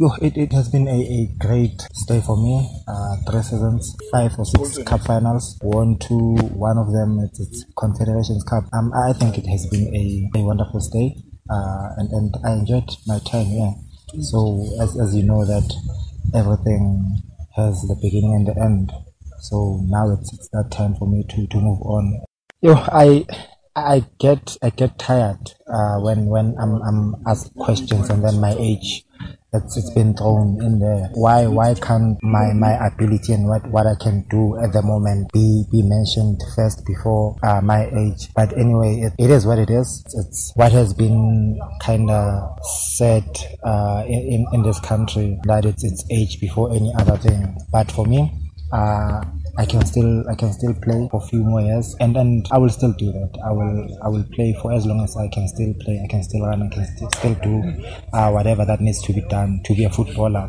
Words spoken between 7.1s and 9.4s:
it's, it's Confederations Cup. Um, I think